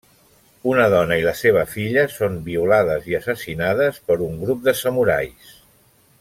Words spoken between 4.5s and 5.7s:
de samurais.